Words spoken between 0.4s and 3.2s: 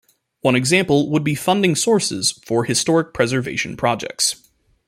example would be funding sources for historic